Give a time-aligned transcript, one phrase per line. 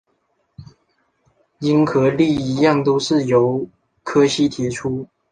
[1.85, 3.67] 和应力一样都是由
[4.03, 5.07] 柯西提出。